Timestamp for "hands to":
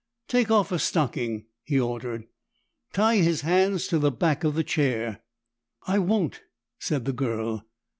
3.41-3.99